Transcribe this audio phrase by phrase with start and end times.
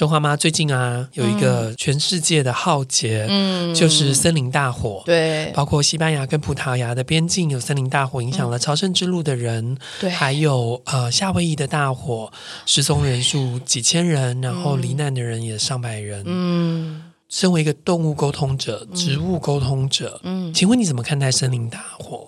[0.00, 12.32] 春花妈最近啊，有一个全世界的浩劫，嗯，就是森林大火，对，包括西班牙跟葡萄牙的边境有森林大火，影响了朝圣之路的人，对，还有呃夏威夷的大火，
[12.64, 22.26] 失踪人数几千人，然后罹难的人也上百人，嗯，身为一个动物沟通者、植物沟通者，嗯，请问你怎么看待森林大火？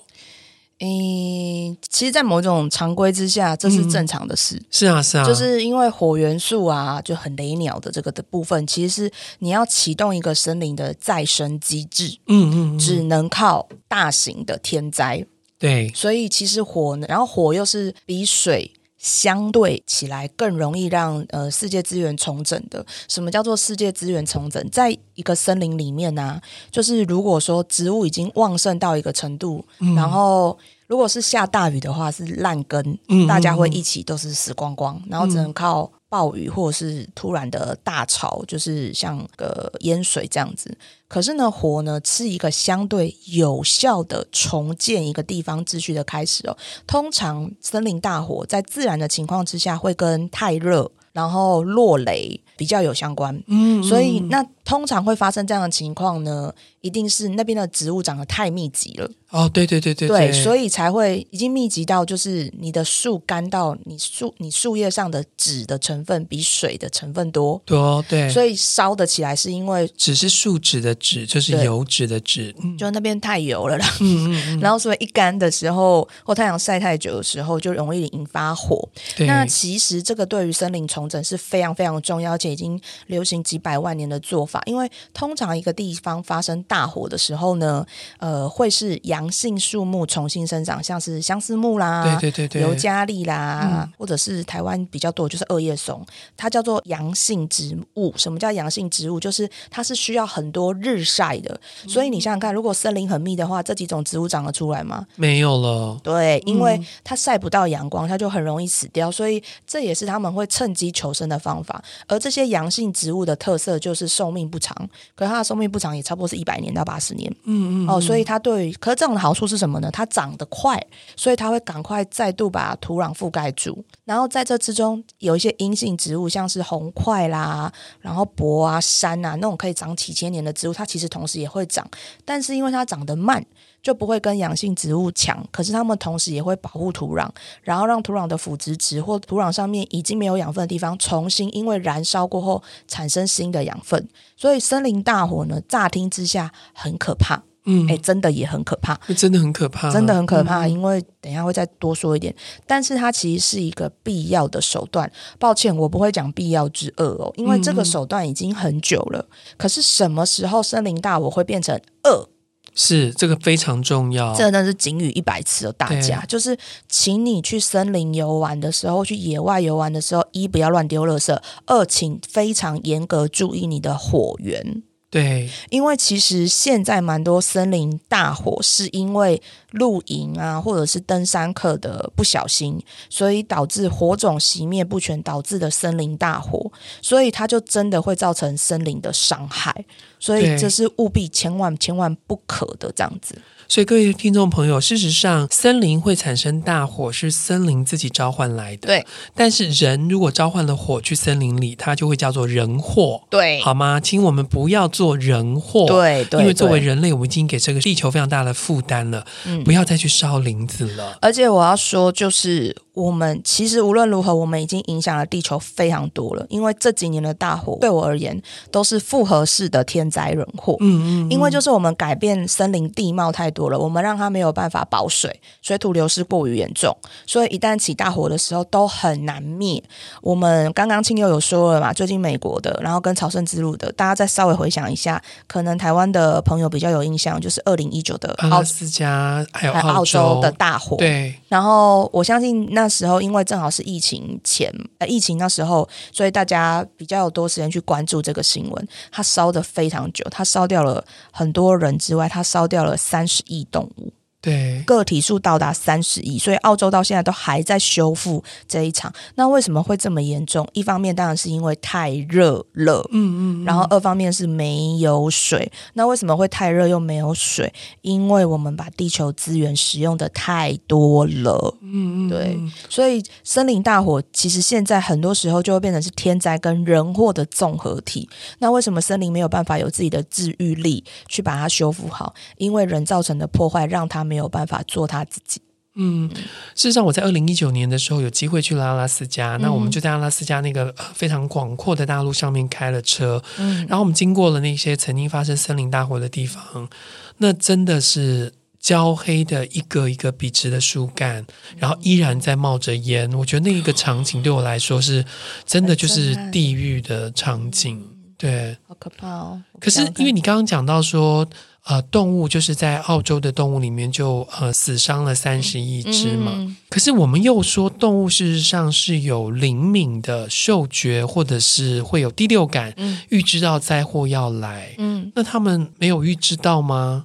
[0.85, 4.57] 嗯，其实，在某种常规之下，这是正常的事。
[4.57, 12.19] 嗯、是啊，是啊，就是因为火元素啊，就很雷鸟的这个的部分，其实是你要启动一个森林的再生机制。
[12.27, 15.25] 嗯嗯，嗯，只能靠大型的天灾。
[15.57, 22.83] 对，所以其实火呢，然后火又是比水相对起来更容易让呃世界资源重整的。
[23.09, 24.67] 什么叫做世界资源重整？
[24.71, 30.59] 在一个森林里面呢、啊，就是如果说植物已经旺盛到一个程度，嗯、然后。
[30.89, 40.77] 如果是下大雨的话，是烂根，嗯、大家会一起都是死光光，嗯、然后只能靠暴雨或者是突然的大潮，就是像个淹水这样子。
[41.09, 46.59] 可是呢，火呢是一个相对有效的重建一个地方秩序的开始哦。
[46.87, 53.43] 通常森林大火在自然的情况之下，会跟太热，然后落雷比较有相关。
[53.47, 59.11] 嗯，所以那通常会发生这样的情况呢，一定是那边的植物长得太密集了。
[59.31, 73.87] 哦，对对对对对，对，所以才会已经密集到，就是你的树干到你树你树叶上的纸的成分比水的成分多多，对，所以烧得起来是因为只是树脂的脂，就是油脂的脂，就那边太油了啦。
[74.01, 78.87] 嗯嗯嗯， 然后所以一干的时候或太阳晒太久的时候，就容易引发火。
[79.21, 84.62] 那其实这个对于森林重整是非常非常重要，而且已经流行几百万年的做法。
[84.67, 87.87] 因为通常一个地方发生大火的时候呢，
[88.19, 96.05] 呃，会是阳阳性树木重新生长，像是相思木啦，对对对对，尤加利啦，嗯、或者是台湾比较多就是二叶松，
[96.37, 98.13] 它叫做阳性植物。
[98.17, 99.21] 什么叫阳性植物？
[99.21, 101.61] 就是它是需要很多日晒的。
[101.85, 105.07] 嗯、所以你想想看，如果森林很密的话，这几种植物长得出来吗？
[105.15, 105.97] 没有了。
[106.03, 109.09] 对，因为它晒不到阳光，它就很容易死掉。
[109.09, 111.81] 所以这也是他们会趁机求生的方法。
[112.09, 114.77] 而这些阳性植物的特色就是寿命不长，
[115.15, 117.35] 可是它的寿命不长也差不多是一百年到八十年。
[117.45, 117.89] 嗯，嗯嗯。
[117.89, 119.13] 哦，所以它对，可是这种。
[119.23, 119.89] 好处是什么呢？
[119.93, 123.85] 它长得快，所以它会赶快再度把土壤覆盖住。
[124.05, 131.87] 然后在这之中，有一些阴性植物，像是红块啦，然后柏啊、杉啊那种可以长几千年的植物，它其实同时也会长，
[132.25, 133.45] 但是因为它长得慢，
[133.83, 135.45] 就不会跟阳性植物抢。
[135.51, 137.29] 可是它们同时也会保护土壤，
[137.63, 144.09] 然后让土壤的腐殖质或土壤上面已经没有养分的地方，重新因为燃烧过后产生新的养分。
[144.37, 147.43] 所以森林大火呢，乍听之下很可怕。
[147.65, 150.65] 嗯，哎，真的也很可怕，真的很可怕，真的很可怕。
[150.67, 152.35] 嗯、因为等一下会再多说一点，
[152.67, 155.09] 但是它其实是一个必要的手段。
[155.39, 159.21] 抱歉，我不会讲必要之恶哦，因为这个手段已经很久了。
[159.21, 162.29] 嗯、可是什么时候森林大火会变成恶？
[162.75, 166.25] 是这个非常重要，这真的是警语一百次哦，大家。
[166.27, 166.57] 就是，
[166.89, 174.83] 请你去森林游玩的时候，去野外游玩的时候，一不要乱丢垃圾，二请非常严格注意你的火源。
[175.13, 179.43] 对，因为其实现在蛮多森林大火是因为
[179.73, 189.85] 露营啊，或者是登山客的不小心，所以导致火种熄灭不全导致的森林大火，所以它就真的会造成森林的伤害，
[190.19, 193.37] 所以这是务必千万千万不可的这样子。
[193.73, 198.87] 所以各位听众朋友，事实上，森林会产生大火是森林自己召唤来的。
[198.87, 203.23] 对，但是人如果召唤了火去森林里，它就会叫做人祸。
[203.31, 203.99] 对，好吗？
[203.99, 205.87] 请我们不要做人祸。
[205.87, 209.25] 对，对，因为作为人类，我们已经给这个地球非常大的负担了。
[209.47, 211.17] 嗯，不要再去烧林子了。
[211.23, 212.77] 而且我要说，就是。
[212.95, 216.45] 我们其实无论如何，我们已经影响了地球非常多了。
[216.51, 218.39] 因为这几年的大火，对我而言
[218.71, 220.77] 都是复合式的天灾人祸。
[220.81, 229.83] 嗯，嗯嗯，因为就是我们改变森林地貌太多了，我们让它没有办法保水，水土流失过于严重，所以一旦起大火的时候都很难灭。
[230.21, 240.97] 我们刚刚亲友有说了嘛，最近美国的，然后跟朝圣之路的，大家再稍微回想一下，可能台湾的朋友比较有印象，就是二零一九的阿拉斯加还有澳洲的大火。
[240.99, 242.93] 对，然后我相信那。
[242.93, 248.89] 时候，因为正好是疫情前，呃，疫情那时候，所以大家比较有多时间去关注这个新闻。
[249.11, 254.13] 它烧的非常久，它烧掉了很多人之外，它烧掉了三十异动物。
[254.43, 259.13] 对，个体数到达三十亿，所以澳洲到现在都还在修复这一场。
[259.37, 260.69] 那为什么会这么严重？
[260.73, 265.71] 一方面当然是因为太热了，嗯，嗯嗯，然后二方面是没有水。
[265.95, 267.73] 那为什么会太热又没有水？
[268.01, 278.29] 因为我们把地球资源使用的太多了，嗯嗯，对，所以森林大火其实现在很多时候就会变成是天灾跟人祸的综合体。
[278.59, 282.35] 那为什么森林没有办法有自己的治愈力去把它修复好？
[282.57, 285.61] 因为人造成的破坏让它没有办法做他自己。
[285.95, 286.27] 嗯，
[286.75, 296.89] 事实上，我在二零一九年的时候有机会去了阿拉斯加，嗯、那我们就在阿拉斯加那个非常广阔的大陆上面开了车，嗯，然后我们经过了那些曾经发生森林大火的地方，
[297.37, 301.45] 那真的是焦黑的一个一个笔直的树干，
[301.77, 303.31] 然后依然在冒着烟。
[303.35, 305.23] 我觉得那一个场景对我来说是
[305.67, 308.03] 真的就是地狱的场景，
[308.39, 309.63] 对，好可怕哦。
[309.79, 311.47] 可是因为你刚刚讲到说。
[311.85, 316.53] 呃，动物就是在澳洲的动物里面就呃死伤了三十亿只嘛。
[316.89, 324.95] 可是我们又说动物事实上是有灵敏的嗅觉，或者是会有第六感，嗯、预知到灾祸要来。
[324.99, 327.25] 嗯，那他们没有预知到吗？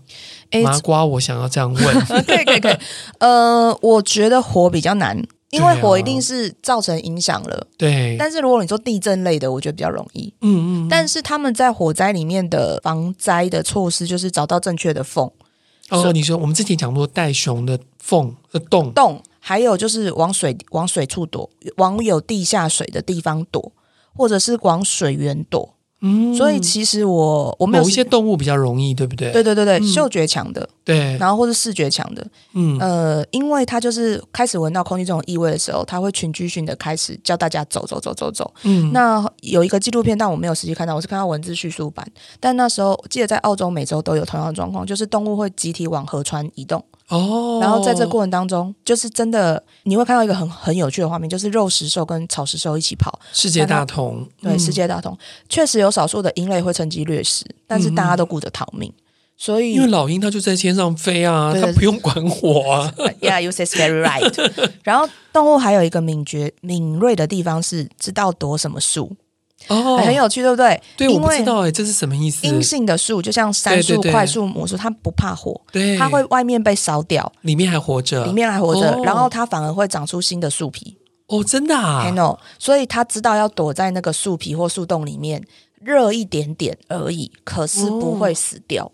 [0.51, 2.05] 欸、麻瓜，我想要这样问。
[2.25, 2.75] 可以可以可以。
[3.19, 5.23] 呃，我觉得火比较难。
[5.51, 8.17] 因为火一定是造成影响了，对。
[8.19, 10.87] 但是如果你说地震类的，我觉得比较容易，嗯嗯。
[10.89, 15.31] 但是他们在火灾里面的防灾的措施，就是找到正确的缝。
[15.89, 23.71] 哦，你说我们之前讲过袋熊的缝的洞洞，还有就是往水往水处躲，往有地下水的地方躲，
[24.13, 25.76] 或者是往水源躲。
[26.01, 29.31] 嗯，所以其实我我们有某一些动物比较容易，对不对？
[29.31, 38.53] 对对对对，嗯、嗅觉强的，对，然后或是视觉强的，嗯呃，因为它就是开始闻到空气这种异味的时候，它会群居性的开始叫大家走走走走走。
[38.63, 42.07] 嗯，那有一个纪录片，但我没有实际看到，我是看到文字叙述版。
[42.39, 46.83] 但那时候我记得在澳洲、美洲都有同样的状况，就是动物会集体往河川移动。
[47.09, 53.17] 哦，然后在这过程当中，就是真的你会看到一个很很有趣的画面，就是肉食兽跟草食兽一起跑。
[53.31, 55.17] 世界大同，对，嗯、世界大同，
[55.47, 58.91] 确实有少数的鹰类会趁机掠食，但是大家都顾着逃命，
[59.37, 62.93] 所以因为老鹰它就在天上飞啊，它不用管我啊。
[63.21, 64.69] Yeah, you say very right。
[64.83, 69.15] 然后动物还有一个敏觉敏锐的地方是知道躲什么树。
[69.67, 70.81] 哦，很有趣，对不对？
[70.95, 72.45] 对，我不知道哎，这是什么意思？
[72.47, 80.97] 阴性的树就像杉树、快速、魔树，它不怕火，对，它会外面被烧掉，里面还活着，里面还活着，然后它反而会长出新的树皮。
[81.27, 85.43] 哦，真的啊？Know，所以它知道要躲在那个树皮或树洞里面，
[85.81, 88.85] 热一点点而已，可是不会死掉。
[88.85, 88.91] 哦，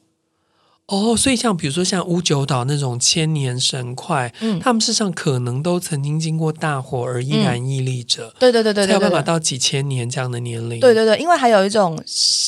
[1.17, 10.79] 所以像比如说像乌九岛那种千年神块，嗯，他们事实上可能都曾经经过大火而依然屹立着，对对对对，才有办法到几千年这样的年龄。
[10.79, 11.97] 对对对，因为还有一种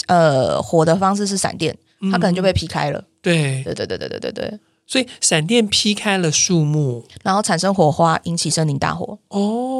[0.07, 1.75] 呃火的方式是闪电，
[2.11, 3.03] 它可能就被劈开了。
[3.21, 4.59] 对对对对对对对对。
[4.87, 9.17] 所以闪电劈开了树木，然后产生火花，引起森林大火。
[9.29, 9.74] 哦，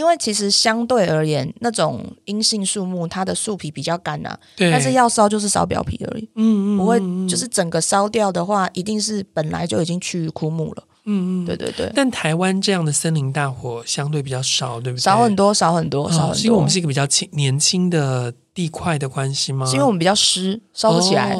[0.00, 6.26] 因为其实相对而言，那种阴性树木它的树皮比较干啊，但是要烧就是烧表皮而已。
[6.36, 6.98] 嗯嗯，不会
[7.28, 10.84] 就是整个烧掉的话，一定是本来就已经趋于枯木了。
[11.04, 11.92] 嗯嗯，对对对。
[11.94, 15.02] 但台湾这样的森林大火相对比较少，对不对？
[15.02, 16.34] 少很多，少很多，少很多。
[16.34, 18.32] 是因为我们是一个比较轻年轻的。
[18.60, 19.64] 地块的关系吗？
[19.64, 21.34] 是因为我们比较湿，烧不起来。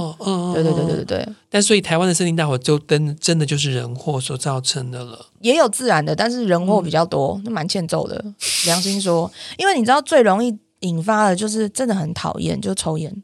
[0.55, 1.29] 对对对对对对。
[1.51, 5.27] 但所以台湾的森林大火就真真的就是人祸所造成的了。
[5.41, 8.25] 也有自然的，但是人祸比较多，那蛮、嗯、欠揍的。
[8.65, 13.15] 良心说，因为你知道最容易引发的就是真的很讨厌，就是抽烟。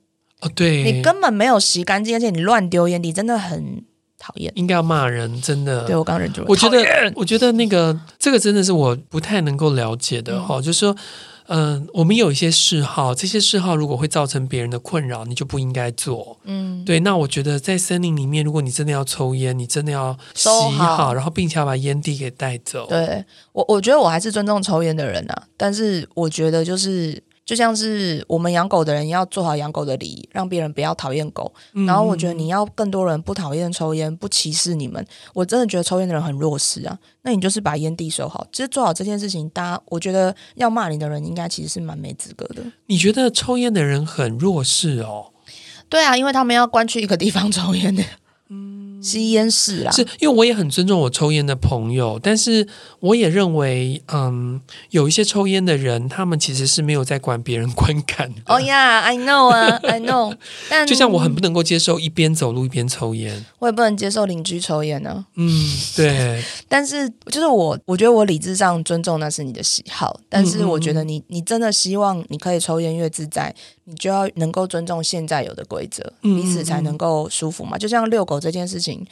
[0.43, 3.83] 哦，对，你根本没有洗干净，而且你乱丢烟你，真的很
[4.19, 4.53] 讨厌。
[4.57, 5.85] 应该要骂人，真的。
[5.87, 6.47] 对我刚忍住了。
[6.51, 6.85] 我觉得，
[7.17, 10.95] 我觉得那个这个真的是我不太能够了解的哈，嗯、就是说。
[11.49, 16.39] 嗯、呃，我们有一些嗜好，这些嗜好如果会造成别人的困扰，你就不应该做。
[16.45, 17.01] 嗯，对。
[17.01, 22.87] 那我觉得在森林里面，如果你真的要抽烟，你真的要洗好，好然后并且要把烟蒂给带走。
[22.89, 27.23] 对我，我觉得我还是尊重抽烟的人啊，但是我觉得就是。
[27.47, 31.55] 就像是我们养狗的人要做好养狗的礼仪，让别人不要讨厌狗。
[31.75, 35.07] 嗯、然后我觉得你要更多人不讨厌抽烟，不歧视你们。
[35.33, 36.99] 我真的觉得抽烟的人很弱势啊。
[37.23, 42.63] 那你就是把烟蒂收好，其实做好这件事情，大家我觉得要骂你的人应该其实是蛮没资格的。
[42.87, 45.27] 你觉得抽烟的人很弱势哦？
[45.89, 48.03] 对啊，因为他们要关去一个地方抽烟的。
[48.97, 49.03] 嗯。
[49.03, 52.67] 吸烟室啦，是因为我也很尊重我抽烟的朋友，但是
[53.01, 54.61] 我也认为，嗯，
[54.91, 58.41] 有一些抽烟的人，他们其实是没有在管别人观感的。
[58.47, 60.35] 哦呀，I know 啊， I know。
[60.69, 65.27] 但就像我很不能够接受一边走路一边抽烟，我也不能接受邻居抽烟呢。
[65.37, 65.49] 嗯，
[65.95, 66.43] 对。
[66.69, 73.55] 但是就是我，我觉得我理智上尊重那是你的喜好，但是我觉得你，你真的希望你可以抽烟越自在，
[73.87, 77.79] 你就要能够尊重现在有的规则，彼此才能够舒服嘛。
[77.79, 79.03] 就像遛狗这件事情。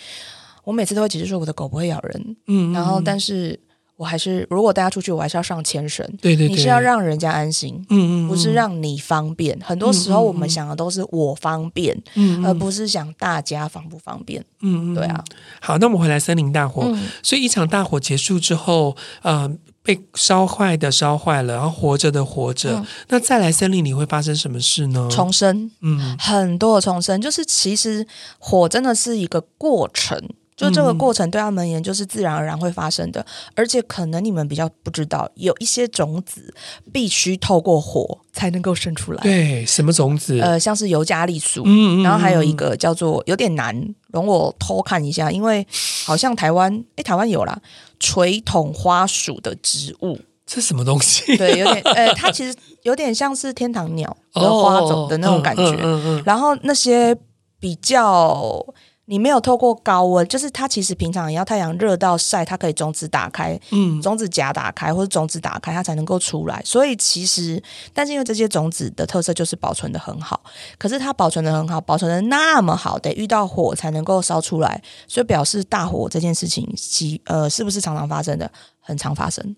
[0.64, 3.58] 我每次都会解释说我的狗不会咬人，嗯，然后但是。
[3.96, 6.04] 我还是如果大家出去，我还是要上牵绳。
[6.20, 9.56] 对对对，你是要让人家安心，嗯嗯，不是让你方便。
[9.62, 14.44] 很多时候我们想的都是我方便，嗯，而不是想大家方不方便。
[14.62, 15.22] 嗯嗯，对啊。
[15.60, 19.48] 好，那我们回来森林大火，嗯，所以一场大火结束之后，呃，
[19.84, 25.06] 被烧坏的烧坏了，然后活着的活着，嗯，那再来森林里会发生什么事呢？
[25.10, 28.06] 重生，嗯，很多的重生，就是其实
[28.38, 30.18] 火真的是一个过程。
[30.56, 33.26] 就这个过程对他们而言，就是自然而然会发生的，嗯，
[33.56, 36.54] 而且可能你们比较不知道，有一些种子
[36.92, 39.20] 必须透过火才能够生出来。
[39.20, 40.38] 对，什么种子？
[40.38, 43.76] 呃，像是尤加利树，嗯，嗯，嗯，然后还有一个叫做有点难，
[44.14, 45.66] 容我偷看一下，因为
[46.06, 47.58] 好像台湾，诶，台湾有啦，
[48.00, 51.36] 垂筒花属的植物，这什么东西？
[51.36, 57.16] 对，有点，呃， 它其实有点像是天堂鸟的花种的那种感觉，哦嗯嗯嗯嗯，然后那些
[57.58, 58.64] 比较。
[59.06, 66.62] 你没有透过高温，就是它其实平常也要太阳热到晒，它可以种子打开，嗯，种子夹打开或者种子打开，它才能够出来。
[66.64, 70.42] 所以其实，但是因为这些种子的特色就是保存的很好，
[70.78, 78.50] 可是它保存的很好，保存的那么好，得遇到火才能够烧出来，所以表示大火这件事情，其呃是不是常常发生的？
[78.80, 79.54] 很常发生。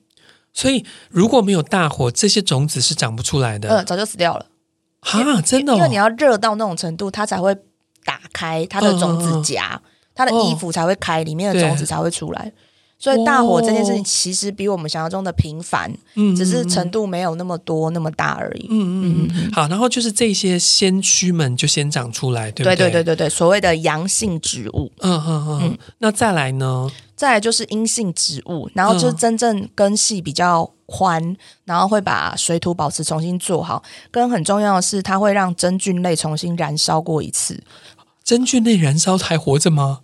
[0.52, 3.68] 所以如果没有大火，这些种子是长不出来的。
[3.68, 4.46] 嗯，早就死掉了。
[5.00, 5.76] 哈，真的哦？
[5.76, 7.56] 因为你要热到那种程度，它才会。
[8.06, 9.78] 打开它的种子夹，
[10.14, 12.50] 它的衣服才会开，哦、里面的种子才会出来。
[12.98, 18.68] 所以大火这件事情其实比我们想象中的频繁，嗯，只是程度没有那么多那么大而已。
[18.70, 19.52] 嗯嗯嗯。
[19.52, 22.76] 好，然后就是这些先驱们就先长出来，对不对？
[22.76, 24.90] 对对对对对，所谓的阳性植物。
[25.00, 25.78] 嗯嗯嗯，嗯。
[25.98, 26.90] 那再来呢？
[27.14, 31.36] 再来就是阴性植物，然后就是真正根系比较宽，嗯，
[31.66, 33.82] 然后会把水土保持重新做好。
[34.10, 37.62] 跟很重要的是，它会让真菌类重新燃烧过一次。
[38.26, 40.00] 真菌类燃烧还活着吗？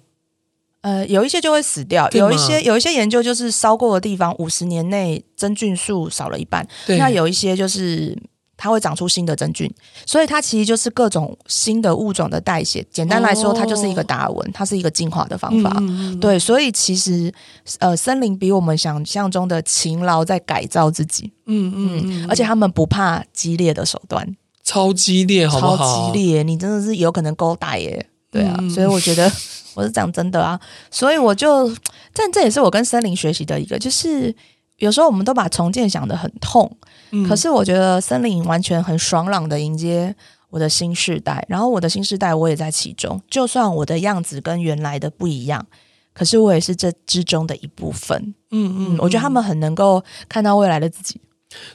[0.83, 6.67] 呃，有一些就会死掉，有一些有一些研究就是烧过的地方五十年内真菌数少了一半。
[6.99, 8.17] 那有一些就是
[8.57, 9.69] 它会长出新的真菌，
[10.07, 12.85] 所以它其实就是各种新的物种的代谢。
[12.93, 15.76] 简单来说，它就是一个达尔文，它是一个进化的方法。
[15.81, 17.33] 嗯、对，所以其实
[17.81, 21.33] 呃，森林比我们想象中的勤劳在改造自己。
[21.47, 25.76] 嗯嗯嗯，而且他们不怕激烈的手段，超激烈，好不好？
[25.76, 28.09] 超激烈，你真的是有可能勾带耶。
[28.32, 29.30] 对啊，所以我觉得
[29.74, 30.58] 我是讲真的啊，
[30.90, 31.70] 所以我就，
[32.14, 34.34] 但这也是我跟森林学习的一个，就是
[34.78, 36.74] 有时候我们都把重建想得很痛，
[37.10, 40.16] 嗯，可是我觉得森林完全很爽朗的迎接
[40.48, 45.66] 我的新世代，然后我的新世代我也在其中，就算我的样子跟原来的不一样，
[46.14, 51.20] 可是我也是这之中的一部分，嗯嗯，我觉得他们很能够看到未来的自己，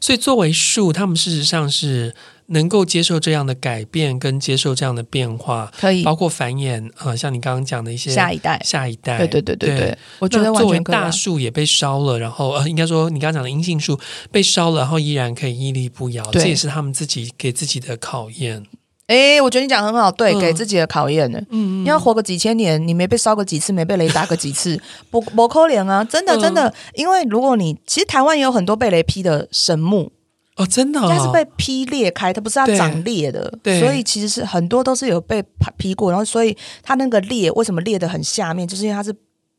[0.01, 2.15] 所以作为树，他们事实上是。
[2.48, 6.04] 能够接受这样的改变，跟接受这样的变化，可以。
[6.04, 9.98] 包括繁衍啊、呃，像你刚刚讲的一些下一代，下一代，对对对对对，对。
[10.20, 14.00] 我觉得作为大树也被烧了，然后呃，应该说你刚刚讲的银杏树
[14.32, 18.66] 被烧了，然后依然可以屹立不摇，这也是他们自己给自己的考验。
[19.08, 21.42] 哎，我觉得你讲很好，对，嗯、给自己的考验呢。
[21.50, 26.04] 嗯，你要活个几千年，你没被烧个几次，没被雷打个几次， 不不可怜啊！
[26.04, 30.12] 真的真的、嗯，因为如果你其实台湾也有很多被雷劈的神木。
[30.57, 35.43] 哦，真的、哦，但是被劈裂开，它不是它长裂的，所以其实是很多都是有被
[35.77, 39.15] 劈过，然后所以它那个裂为什么裂的很下面，就是因为它是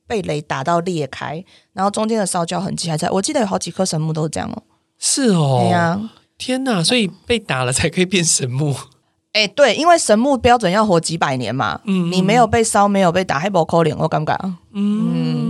[0.06, 3.08] 被雷打到裂开，然后中间的烧焦痕迹还在。
[3.10, 4.62] 我记得有好几棵神木都是这样哦。
[4.98, 6.82] 是哦，对呀、啊，天哪！
[6.82, 8.74] 所以被打了才可以变神木。
[9.32, 14.36] 哎，对，因为神木标准要活几百年嘛，嗯，你没有被烧，没有被打，还不可怜，我感觉。
[14.72, 15.12] 嗯。
[15.12, 15.47] 嗯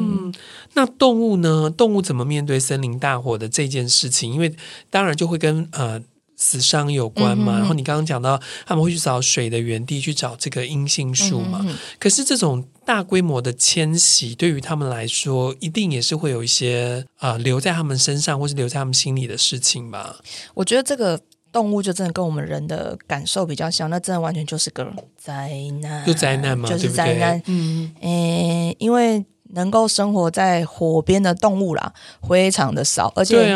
[0.79, 1.69] 那动物呢？
[1.69, 4.33] 动物怎么面对森林大火的这件事情？
[4.33, 4.55] 因为
[4.89, 6.01] 当然就会跟呃
[6.37, 7.57] 死伤有关嘛。
[7.57, 11.75] 嗯、然后你刚刚讲到他们会去找水的源地，去找这个阴性树嘛、嗯。
[11.99, 20.21] 可是这种大规模的迁徙，对于他们来说，一定也是会有一些啊、呃、留在他们身上，或是留在他们心里的事情吧。
[20.55, 21.21] 我觉得这个
[21.51, 25.51] 动物就真的跟我们人的感受比较像，那真的完全就是个灾
[25.83, 27.43] 难，就灾难嘛，就是灾难。
[27.47, 29.25] 嗯，诶，因为。
[29.55, 31.93] 能够生活在火边的动物啦，
[32.29, 33.55] 非常的少，而且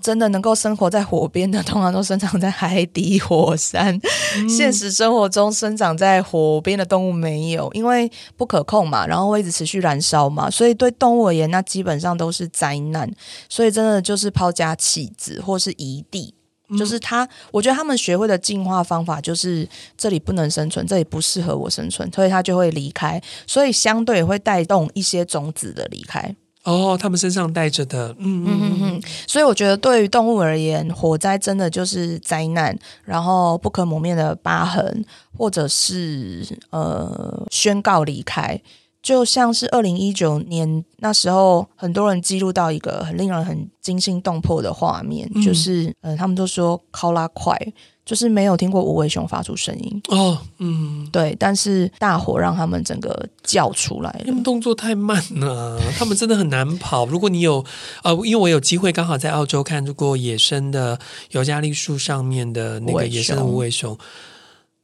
[0.00, 4.00] 真的能够生活在火边的，通常都生长在海底火山。
[4.36, 4.48] 嗯。
[4.48, 13.10] 现实生活中生长在火边的动物没有，因为不可控嘛，然后会一直持续燃烧嘛，所以对动物而言，那基本上都是灾难。
[13.48, 16.34] 所以真的就是抛家弃子或是移地。
[16.78, 26.34] 就是他，我觉得他们学会的进化方法就是这里不能生存，这里不适合我生存，所以他就会离开，所以相对会带动一些种子的离开。
[26.64, 29.02] 哦，他们身上带着的，嗯嗯嗯嗯。
[29.26, 35.04] 所以我觉得对于动物而言，火灾真的就是灾难，然后不可磨灭的疤痕，
[35.36, 38.60] 或者是呃宣告离开。
[39.02, 47.58] 就像是二零一九年那时候，很多人记录到一个很令人很惊心动魄的画面，嗯、就是呃，他们都说考拉快，
[48.06, 57.04] 就是没有听过无尾熊发出声音哦，嗯，对，但是大火让他们整个叫出来，他们动作太慢了，他们真的很难跑。
[57.06, 57.64] 如果你有
[58.04, 61.00] 呃，因为我有机会刚好在澳洲看过野生的
[61.32, 63.98] 尤加利树上面的那个野生的无尾熊。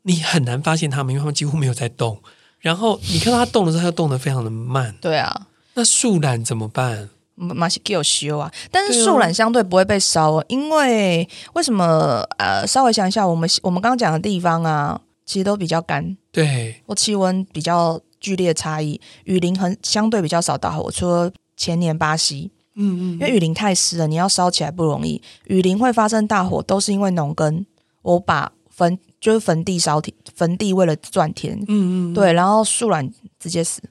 [0.03, 2.19] 你很难发现他们，因为他们几乎没有在动。
[2.61, 4.95] 然后你看到它动的时候，它又动得非常的慢。
[5.01, 7.09] 对啊，那树懒怎么办？
[7.41, 8.53] 马西给我修啊！
[8.69, 12.27] 但是树懒相对不会被烧，因为为什么？
[12.37, 20.91] 呃，稍微想一下，我们我们刚刚讲的地方啊，其实都比较干，对，或气温比较剧烈差异，雨林很相对比较少大火。
[20.91, 25.23] 除了前年巴西，嗯嗯，因为雨林太湿了，你要烧起来不容易。
[25.45, 27.65] 雨林会发生大火，都是因为农耕，
[28.03, 28.99] 我把坟。
[29.21, 33.83] 就是坟地烧田，坟地为了赚钱，嗯嗯，对，然后树懒直接死，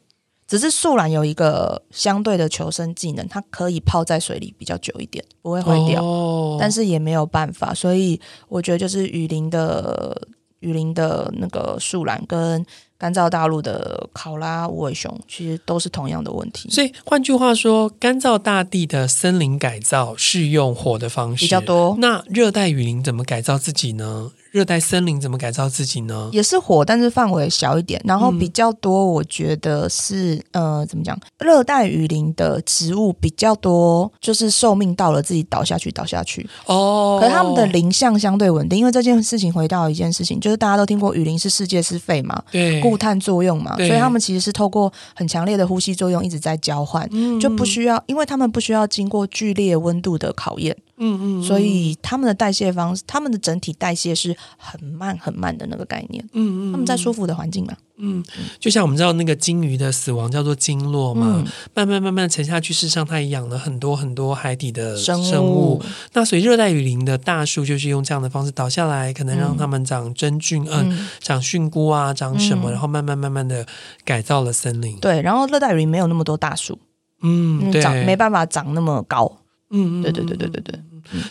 [0.48, 10.20] 只是树懒有一个相对的求生技能，它可以泡在水里比较久一点，不会坏掉，哦，但是也没有办法，所以我觉得就是雨林的
[10.62, 12.66] 雨林的那个树懒跟。
[13.00, 21.96] 干燥大陆的考拉无尾熊其实都是同样的问题，所以换句话说，干燥大地的森林改造是用火的方式比较多。
[22.00, 24.32] 那热带雨林怎么改造自己呢？
[24.58, 26.32] 热带森林怎么改造自己呢？
[26.34, 29.06] 也是火，但是范围小一点，然后比较多。
[29.06, 31.16] 我觉得是、嗯、呃，怎么讲？
[31.38, 36.50] 热带雨林的植物比较多，就是寿命到了自己倒下去，倒下去。
[36.66, 42.42] 哦，可是他们的林相相对稳定，因为这件事情回到一件事情，就是大家都听过雨林是世界是肺嘛？
[42.52, 42.82] 对。
[42.82, 50.76] 固碳作用嘛，所以他们其实是透过很强烈的呼吸作用一直在交换，嗯、就不需要，因为他们不需要经过剧烈温度的考验。
[51.00, 56.24] 嗯嗯，所以他们的代谢方式，他们的整体代谢是很慢很慢的那个概念。
[56.34, 57.76] 嗯嗯，他们在舒服的环境嘛。
[58.00, 58.24] 嗯，
[58.60, 65.32] 就像我们知道那个鲸鱼的死亡叫做鲸落嘛，嗯、慢慢慢慢沉下去，事实上它也养了很多很多海底的生物。
[65.32, 73.66] 生物那所以热带雨林的大树就是用这样的方式倒下来，可能让它们长真菌，嗯、呃，长菌菇啊，长什么，嗯、然后慢慢慢慢的
[74.04, 75.00] 改造了森林。
[75.00, 76.78] 对，然后热带雨林没有那么多大树，
[77.22, 79.40] 嗯，长没办法长那么高。
[79.70, 80.80] 嗯，对对对对对对。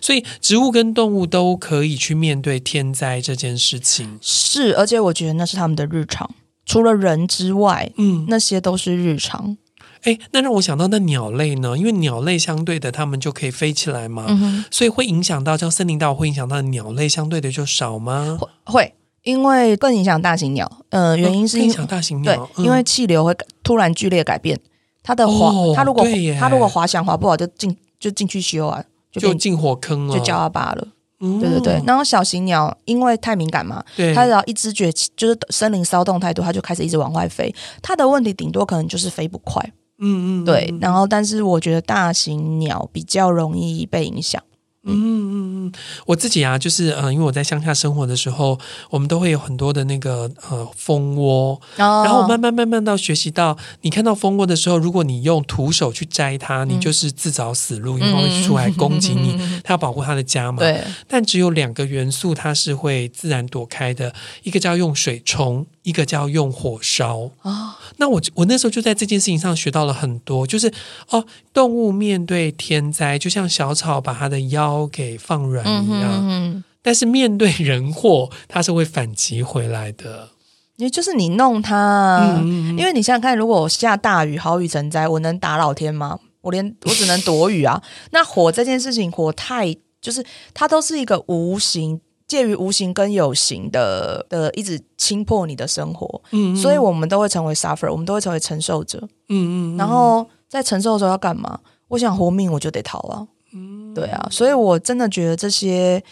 [0.00, 6.30] 所以植物跟动物都可以去面对天灾这件事情，是，而且我觉得那是他们的日常，
[6.64, 9.56] 除了人之外，嗯，那些都是日常。
[10.02, 11.76] 哎，那让我想到那鸟类呢？
[11.76, 18.38] 因为鸟类相对的，它们就可以飞起来嘛，嗯，所以会影响到像森林大火会影响到鸟类相对的就少吗？
[18.64, 20.70] 会，因为更影响大型鸟。
[20.90, 24.60] 呃，原因是影响大型鸟，对，嗯、因为气流会突然剧烈改变
[25.02, 26.06] 它的滑，哦、它如果
[26.38, 28.84] 它如果滑翔滑不好，就进就进去修啊。
[29.12, 30.88] 就进火坑了，就叫阿爸了。
[31.20, 37.54] 嗯、对对对，然后小型鸟因为太敏感嘛，对它只要一知觉就是森林骚动太多，它就开始一直往外飞。
[37.80, 39.62] 它的问题顶多可能就是飞不快。
[39.98, 40.74] 嗯嗯，对。
[40.78, 44.42] 然后，但是我觉得大型鸟比较容易被影响。
[44.94, 45.72] 嗯嗯嗯，
[46.06, 48.58] 我自己啊，就是呃，因为我在乡下生活的时候，
[48.90, 60.58] 我们都会有很多的那个呃蜂窝，哦、然后慢慢慢慢到学习到，你看到蜂窝的时候，如果你用徒手去摘它，嗯、你就是自找死路，因为它会出来攻击你，嗯、 它要保护它的家嘛。
[60.58, 60.82] 对。
[61.08, 65.66] 但只有两个元素，它是会自然躲开的，一个叫用水冲。
[65.86, 70.72] 一个叫用火烧啊，哦、那我我那时候就在这件事情上学到了很多，就是
[71.10, 80.30] 哦，动物面对天灾，就像小草把它的腰给放软一样，嗯哼嗯哼，但是面对人祸，它是会反击回来的。
[80.74, 86.18] 也就是你弄它，因为你想想看，如果下大雨，豪雨成灾，我能打老天吗？
[86.40, 87.80] 我连我只能躲雨啊。
[88.10, 92.00] 那火这件事情，火太就是它都是一个无形。
[92.26, 101.60] 介于无形跟有形的的，一直侵破你的生活，嗯，嗯，所以我们都会成为 suffer，我们都会成为承受者，嗯，嗯嗯，然后在承受的时候要干嘛？
[101.88, 106.02] 我想活命，我就得逃啊，嗯，对啊，所以我真的觉得这些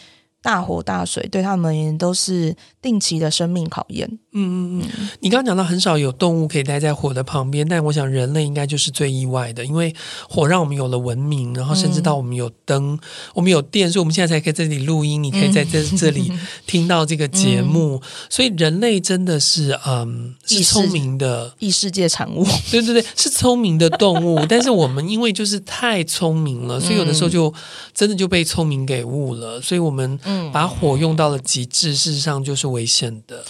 [0.40, 4.06] 大火大水对他们而言都是定期的生命考验。
[4.36, 9.94] 嗯嗯嗯，你刚刚讲到很少有动物可以待在火的旁边，但我想人类应该就是最意外的，因为
[10.28, 12.98] 火让我们有了文明，然后甚至到我们有灯，嗯、
[13.34, 16.30] 我们有电，所以我们现在才可以在这里录音，你可以在这这里
[16.66, 27.52] 听到这个节目，嗯、所以人类真的是嗯是聪明的异世界产物， 对对对，是聪明的动物， 但是我们因为就是太聪明了，所以有的时候就
[27.94, 30.18] 真的就被聪明给误了，所以我们
[30.52, 33.44] 把火用到了极致，事实上就是危险的。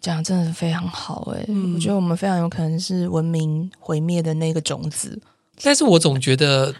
[0.00, 5.18] 讲真的是非常好哎、欸，嗯、我觉得我们非常有可能是文明毁灭的那个种子。
[5.62, 6.74] 但是我总觉得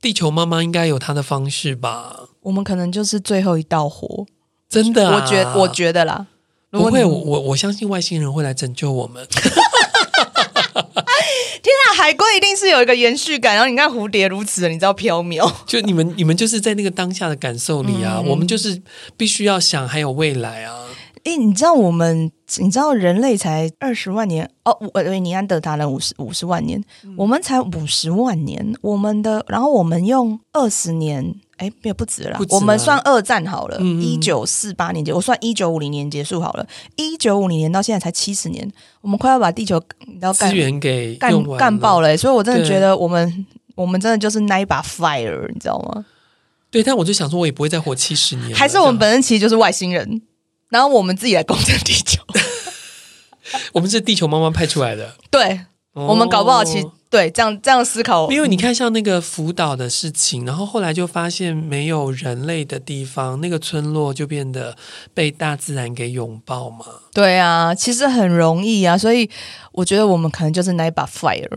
[0.00, 2.28] 地球妈妈应该有她的方式吧？
[2.40, 4.26] 我们可能就是最后一道火，
[4.70, 5.16] 真的、啊？
[5.16, 6.26] 我觉我觉得啦，
[6.70, 9.26] 不会，我我相信外星人会来拯救我们。
[11.62, 15.52] 天啊海龟一定是有一个延续感，然后你看蝴蝶如此的，你知道飘渺。
[15.66, 18.80] 就你们，你们就是在那个当下的感受里啊，嗯、我们就是
[19.16, 20.84] 必须要想还有未来啊。
[21.26, 39.82] 哎，你知道我们，你知道人类才二十万年哦，维，尼安德达人五十五十万年，嗯、我们才五十万年，我们的，然后我们用二十年，哎，也不止了，止我们算二战好了，一九四八年结，我算一九五零年结束好了，一九五零年到现在才七十年，我们快要把地球
[40.20, 46.06] 要干资源给干干爆了，所以我真的觉得我们我们真的就是那一把 fire，你知道吗？
[46.70, 50.22] 对，但我就想说，我也不会再活七十年，还是我们本身其实就是外星人。
[50.68, 52.22] 然后我们自己来攻占地球，
[53.74, 55.14] 我们是地球妈妈派出来的。
[55.30, 55.60] 对，
[55.92, 64.76] 哦、我们搞不好其实对这样这样思考，因为你看像那个福岛的事情，然后后来就发现没有人类的地方，那个村落就变得
[65.14, 66.84] 被大自然给拥抱嘛。
[67.14, 69.30] 对啊，其实很容易啊，所以
[69.72, 71.48] 我觉得我们可能就是那一把 fire。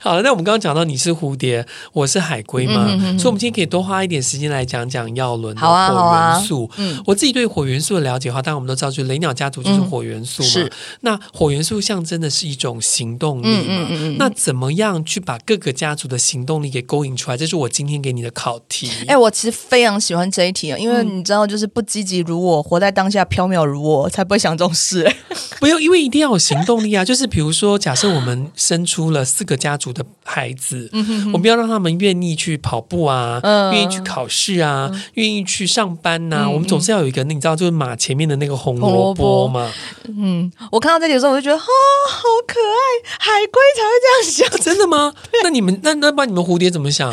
[0.00, 6.66] 好了，那我们刚刚讲到你是蝴蝶，我是海龟嘛，嗯、哼哼，所以我们今天可以多花一点时间来讲讲耀伦的火元素。
[6.66, 10.68] 啊啊、嗯，我自己对火元素的了解的话，当然我们都知道，就是雷鸟家族就是火元素嘛。
[11.00, 13.62] 那火元素象征的是一种行动力嘛。
[13.68, 17.36] 嗯嗯嗯，那怎么样去把各个家族的行动力给勾引出来？
[17.36, 18.88] 这是我今天给你的考题。
[19.02, 25.10] 哎、欸，我其实非常喜欢这一题啊，因为你知道，就是不积极如我，活在当下，飘渺如我，才不会想这种事。
[25.60, 27.04] 不用，因为一定要有行动力啊。
[27.04, 30.04] 就是比如说，假设我们生出了四个家族的。
[30.24, 39.70] 孩子，嗯、哼哼我们要让他们愿意去跑步啊，嗯、愿意去考试啊，嗯、愿意去上班呐、我们总是要有一个，你知道，就是马前面的那个红萝卜嘛。
[40.08, 41.66] 嗯，我看到这里的时候，我就觉得，哦，
[42.08, 44.58] 好可爱，海龟才会这样想。
[44.64, 45.12] 真的吗？
[45.42, 47.12] 那你们，那那把你们蝴蝶怎么想？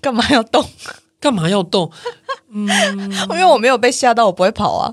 [0.00, 0.68] 干嘛要动？
[1.20, 1.92] 干嘛要动？
[2.52, 2.66] 嗯，
[3.30, 4.92] 因为我没有被吓到，我不会跑啊。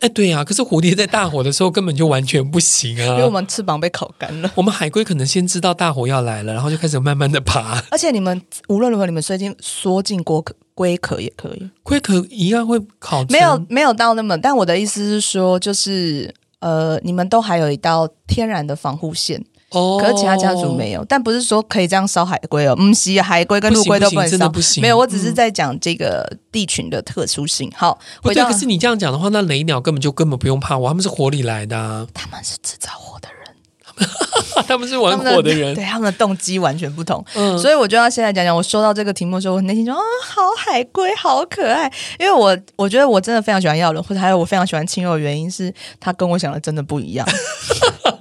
[0.00, 4.50] 哎，对呀、啊，可是蝴蝶在大火的时候根本就完全不行啊，因为我们翅膀被烤干了。
[4.54, 7.82] 我们海龟可能先知道大火要来了，然后就开始慢慢的爬。
[7.90, 13.24] 而且你们无论如何，你们缩进缩进锅壳，龟壳也可以，龟壳一样会烤。
[13.28, 19.44] 没有没有到那么，但我的意思是说，就是呃，你们都还有一道天然的防护线。
[19.76, 22.74] 哦，可是其他家族没有，但不是说可以这样烧海龟哦。
[22.78, 27.70] 嗯，是海龟跟陆龟都不能烧，没有，我只是在讲这个地群的特殊性。
[27.76, 34.06] 好，回到，可是你这样讲的话，那雷鸟根本就根本不用怕我，他们是火里来的啊，他们是制造火的人，
[34.66, 37.22] 他们是玩火的人，对， 他们的动机完全不同。
[37.34, 47.26] 嗯，所以我就要现在讲讲，我收到这个题目的时候，我内心说啊，好海龟，好可爱，因为我我觉得我真的非常喜欢药轮，或者还有我非常喜欢青祐的原因是，他跟我想的真的不一样。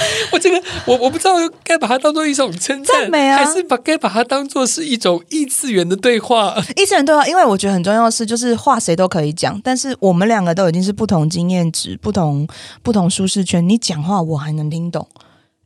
[0.32, 6.54] 我这个我我不知道该把它当做一种称赞，美啊，还是把该把它当做是一种异次元的对话。
[6.76, 12.46] 异次元对话，因为我觉得很重要的是，就是话谁都可以讲，但是我们两个都已经是不同经验值、不同
[12.82, 15.06] 不同舒适圈，你讲话我还能听懂，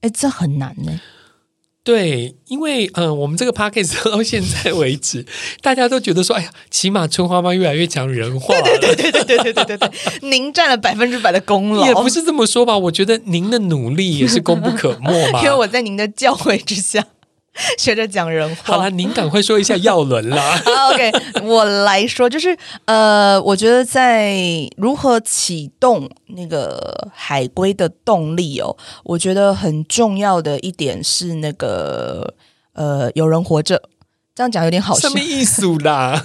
[0.00, 1.00] 哎，这很难呢。
[1.84, 5.24] 对，因为嗯、呃，我们这个 podcast 到现在为止，
[5.60, 8.54] 大家都觉得说，哎呀，起码春花妈越来越讲人话。
[8.62, 9.90] 对对对对对对对对对，
[10.28, 11.86] 您占了百分之百的功劳。
[11.86, 15.40] 也不是这么说吧，我觉得您的努力也是功不可没嘛。
[15.44, 17.06] 因为我在您的教诲之下。
[17.78, 18.74] 学着讲人话。
[18.74, 20.60] 好了，您赶快说一下耀伦啦。
[20.92, 21.12] OK，
[21.44, 24.36] 我来说，就是呃，我觉得在
[24.76, 32.34] 如何启动那个海龟的动力哦，我觉得很重要的一点是那个
[32.74, 33.80] 呃，有人活着。
[34.34, 36.20] 这样讲有点好笑，什么意思啦？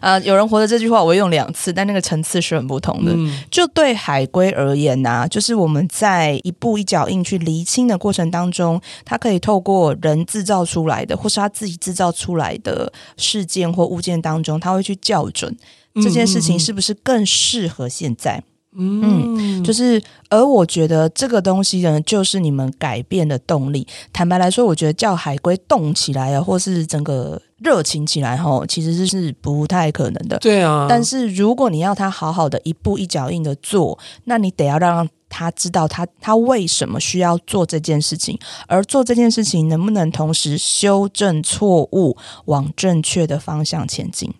[0.00, 3.12] 啊、 呃，有人活着这句话我会用两次，但那个层次是很不同的。
[3.14, 15.56] 嗯、就对海龟而言呐、啊，就是我们在一步一脚印去厘清的过程当中，它可以透过人制造出来的，或是他自己制造出来的事件或物件当中，他会去校准
[16.02, 18.42] 这件事情是不是更适合现在。
[18.76, 23.86] 嗯，嗯，就是，而我觉得这个东西呢，就是你们改变的动力。
[24.12, 30.38] 坦白来说，我觉得叫海龟动起来啊，或是整个热情起来，吼，其实是是不太可能的。
[30.38, 30.86] 对啊。
[30.88, 44.32] 但是如果你要他好好的一步一脚印的做，那你得要让他知道他他为什么需要做这件事情，而做这件事情能不能同时修正错误，往正确的方向前进。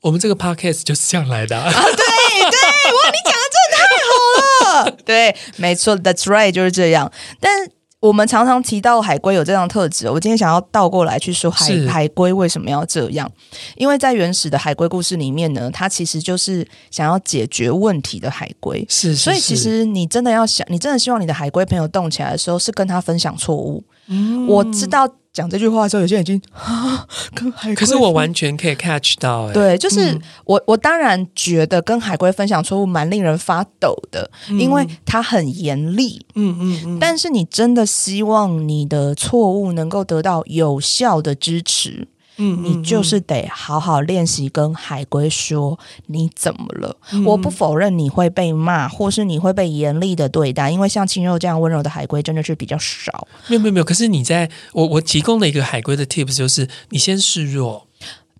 [0.00, 1.70] 我们这个 podcast 就是这样来的啊！
[1.70, 2.58] 对对，
[2.90, 4.96] 哇，你讲的真的太好了。
[5.04, 7.12] 对，没错，That's right，就是这样。
[7.40, 7.68] 但
[8.00, 13.28] 我们常常提到海龟有这样的特质，我今天想要倒过来去说海海龟为什么要这样？
[13.76, 18.86] 因为在原始的海龟故事里面呢，它其实就是想要解决问题的海龟。
[18.88, 23.82] 是，是，是，所以其实你真的要想，你真的希望你的海龟朋友动起来的时候，是跟他分享错误。
[24.08, 25.08] 嗯，我知道。
[25.30, 26.42] 讲这句话的时候，有些人已经
[27.32, 42.08] 跟海龟，可是我完全可以 catch 到、欸，对，就是、嗯、我，我当然觉得跟海龟分享错误蛮令人发抖的，嗯、因为它很严厉，嗯嗯嗯，但是你真的希望你的错误能够得到有效的支持。
[42.40, 46.96] 嗯，你就是得好好练习跟海龟说你怎么了。
[47.12, 53.26] 嗯、我不否认你会被骂，或是你会被严厉的对待，因为像青肉这样温柔的海龟真的是比较少。
[53.48, 57.88] 没有没有没有，可是你在我我提供的一个海龟的 tips 就是你先示弱，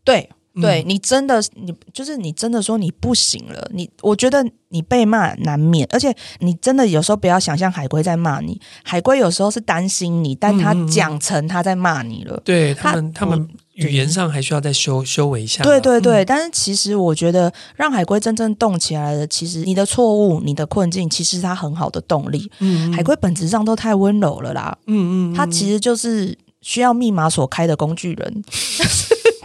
[0.05, 0.31] 对
[0.61, 13.49] 对，你真的你就是你真的说你不行了，你我觉得你被骂难免，而且你真的有时候不要想象海龟在骂你，海龟有时候是担心你，但他讲成他在骂你了，对他们他们。
[13.87, 15.63] 语言上还需要再修修为一下。
[15.63, 22.51] 对对对，嗯、但是其实我觉得，让海龟真正动起来的，其实你的错误、你的困境，其实是它很好的动力。
[22.59, 24.77] 嗯，海龟本质上都太温柔了啦。
[24.87, 28.45] 嗯嗯，它其实就是需要密码锁开的工具人。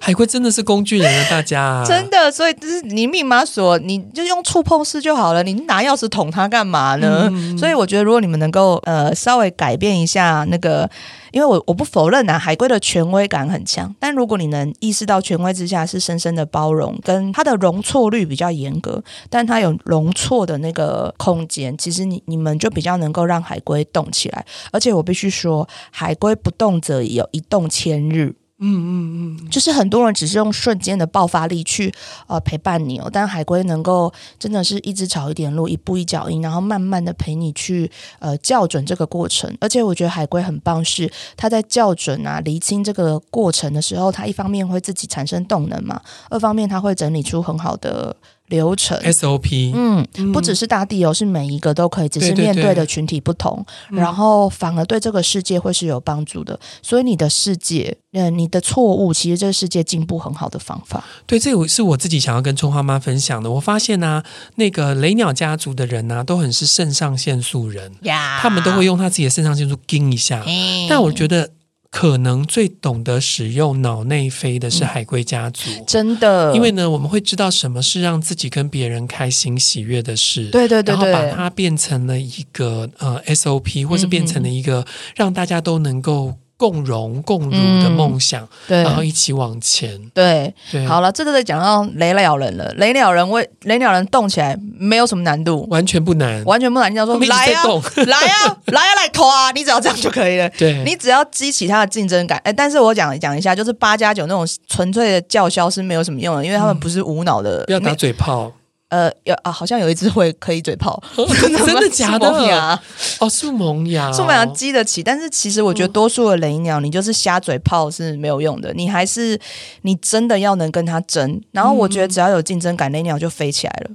[0.00, 5.42] 海龟真的是工具人啊，大家、啊、 真的，所以就是你密码锁，你就用触碰式就好了。
[5.42, 7.28] 你拿钥匙捅它干嘛呢？
[7.32, 10.88] 嗯、所以我觉得，如果你们能够呃稍微改变一下那个，
[11.32, 13.94] 因为我我不否认啊，海龟的权威感很强。
[13.98, 24.44] 但如果你能意识到权威之下是深深的包容，跟它的容错率比较严格，但它有容错的那个空间，其实你你们就比较能够让海龟动起来。
[24.72, 28.34] 而且我必须说，海龟不动则已，有一动千日。
[28.58, 31.92] 嗯嗯嗯，就是很多人只是用瞬间的爆发力去
[32.26, 39.54] 呃陪伴你哦，但海龟能够真的是一直找一点路，一步一脚印，然后慢慢的陪你去呃校准这个过程。
[39.60, 48.16] 而且我觉得海龟很棒是，它在校准啊、厘清这个过程的时候，它一方面会自己产生动能嘛，二方面它会整理出很好的。
[48.48, 53.56] 流程 SOP，嗯，不只是大地哦，是每一个都可以，只是面对的群体不同，
[53.88, 56.58] 对对对，然后反而对这个世界会是有帮助的。
[56.82, 61.04] 所以你的世界，嗯，你的错误，其实这个世界进步很好的方法。
[61.26, 63.50] 对，这个是我自己想要跟春花妈分享的。
[63.50, 64.24] 我发现呢、啊，
[64.56, 70.44] 那个雷鸟家族的人呢、啊，都很是肾上腺素人，呀，他们都会用他自己的肾上腺素盯一下。
[70.46, 71.50] 嗯、但我觉得。
[71.90, 76.54] 可能最懂得使用脑内啡的是海龟家族，嗯，真的。
[76.54, 86.34] 因为呢，我们会知道什么是让自己跟别人开心喜悦的事，对对对，对，然后把它变成了一个呃 SOP，或是变成了一个让大家都能够。
[86.56, 89.98] 共荣共辱的梦想，嗯、对，然后一起往前。
[90.14, 92.72] 对，对好了，这个在讲到雷鸟人了。
[92.76, 96.90] 雷鸟人为雷鸟人动起来没有什么难度，完全不难，完全不难。
[96.90, 99.50] 你要说来呀、 啊，来呀、啊，来呀、啊，来拖啊！
[99.52, 100.48] 你只要这样就可以了。
[100.58, 102.40] 对，你只要激起他的竞争感。
[102.44, 108.50] 哎，但是我讲讲一下，就是八加九那种纯粹的叫嚣是没有什么用的，因为他们不是无脑的，不要打嘴炮。
[108.88, 111.26] 呃，有啊，好像有一只会可以嘴炮， 哦、
[111.66, 112.28] 真的假的？
[113.18, 119.38] 哦，树萌芽，树萌芽激得起，但是其实我觉得多数的雷鸟，你就是瞎嘴炮是没有用的，你还是
[119.82, 121.40] 你真的要能跟它争。
[121.50, 123.90] 然后我觉得只要有竞争感，雷鸟就飞起来了。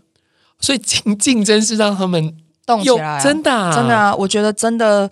[0.59, 4.13] 所以竞竞争是让他们动起来、啊，真的、啊、真的啊！
[4.13, 5.09] 我觉得真的，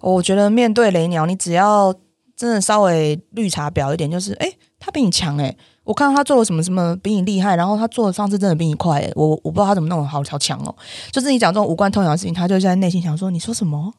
[0.00, 1.92] 我觉得面对雷鸟，你只要
[2.36, 5.54] 真的稍微绿茶婊一点，就是哎，他比你强哎。
[5.86, 10.74] 我看到他做了什么什么比你厉害，然后他做的方式真的比你快，诶，我我不知道他怎么弄的，好好强哦！
[11.12, 13.94] 就是你讲这种无关痛痒的事情，他就在内心想说：“你说什么？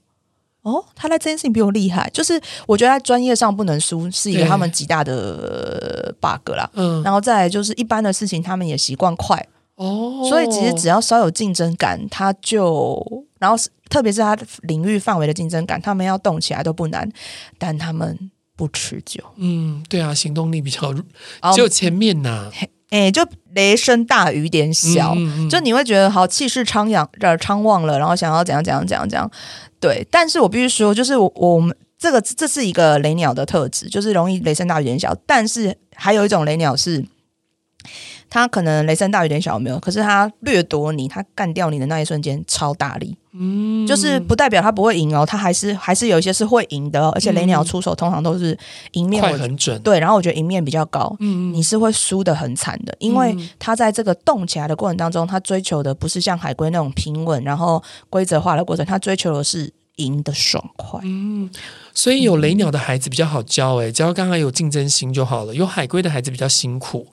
[0.64, 6.70] 哦，他在这件事情比我厉害。”就是我觉得在专业上不能输，是一个他们极大的 bug 啦。
[6.74, 13.02] 嗯，然后再来就是一般的事情，他们也习惯快哦，所以其实只要稍有竞争感，他就
[13.40, 13.56] 然后
[13.90, 17.10] 特别是他领域范围的竞争感，他们要动起来都不难，
[17.58, 18.30] 但他们。
[18.58, 20.94] 不持久，嗯，对啊，行动力比较，
[21.54, 22.52] 只有前面呐、啊，
[22.90, 29.32] 哎、欸，就雷声大雨点小，嗯嗯、就你会觉得好气势苍阳，呃，昌旺了，然后想要怎样怎样怎样怎样，
[29.80, 37.06] 对，但是我必须说，就是我我们这个这是一个雷鸟的特质，就是容易雷声大雨点小，但是还有一种雷鸟是。
[38.30, 39.80] 他可能雷声大雨点小没有？
[39.80, 48.58] 可是他掠夺你，他干掉你的那一瞬间超大力，嗯，就是不代表他不会赢哦，他还是还是有一些是会赢的，而且雷鸟出手通常都是
[48.92, 61.50] 赢面快很准，对，然后我觉得赢面比较高，嗯，你是会输的很惨的，因为他在这个动起来的过程当中，他追求的不是像海龟那种平稳，然后规则化的过程，他追求的是赢的爽快，嗯，
[61.94, 67.08] 所以有雷鸟的孩子比较好教，哎，只要刚刚有竞争心就好了，有海龟的孩子比较辛苦。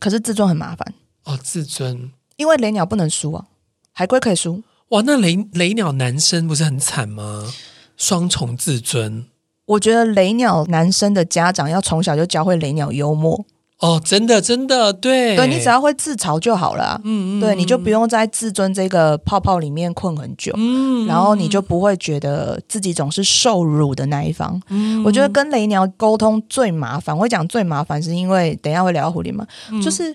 [0.00, 3.46] 可是自尊很麻烦哦，自尊，因为雷鸟不能输啊，
[3.92, 4.62] 海龟可以输。
[4.88, 7.52] 哇，那雷雷鸟男生不是很惨吗？
[7.96, 9.26] 双重自尊。
[9.66, 13.44] 我觉得雷鸟男生的家长要从小就教会雷鸟幽默
[13.80, 24.60] 哦，真的真的，对，对，你只要会自嘲就好了，嗯嗯，对，你就不用在自尊这个泡泡里面困很久，嗯，然后你就不会觉得自己总是受辱的那一方。
[24.68, 30.14] 嗯，我觉得跟雷鸟沟通最麻烦，我会讲最麻烦是因为等一下会聊到狐狸嘛，嗯、就是。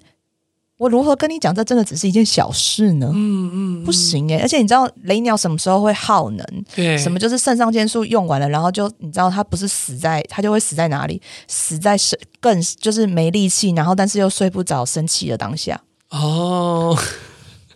[0.77, 1.55] 我如何跟你讲？
[1.55, 3.09] 这真的只是一件小事呢？
[3.13, 4.39] 嗯嗯，嗯，不行哎！
[4.41, 6.45] 而且你知道雷鸟什么时候会耗能？
[6.75, 11.21] 对，什么就是肾上腺素用完了，然后就你知道它不是死在，它就会死在哪里？
[11.47, 15.79] 死在是更就是没力气，然后但是又睡不着，生气的当下。
[16.09, 16.97] 哦。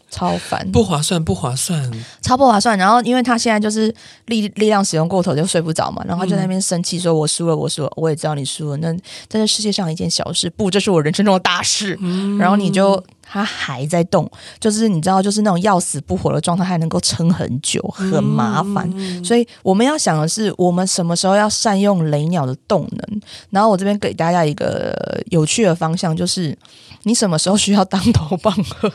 [0.09, 1.91] 超烦，不划算，不划算，
[2.21, 2.77] 超不划算。
[2.77, 3.93] 然后，因为他现在就是
[4.25, 6.03] 力力量使用过头，就睡不着嘛。
[6.05, 8.77] 然后他就在那边生气，说：“我输了，我输了。”我也知道你输了。
[8.77, 8.91] 那
[9.27, 11.97] 在这世界上一件小事，不，这是我人生中的大事。
[12.01, 18.89] 嗯、然后你就他还在动，就是你知道，就是那种要死不活的状态，还能够撑很久，很麻烦。
[18.95, 23.21] 嗯、所以我们要想的是，我们什么时候要善用雷鸟的动能？
[23.51, 26.57] 然后我这边给大家一个有趣的方向，就是
[27.03, 28.91] 你什么时候需要当头棒喝？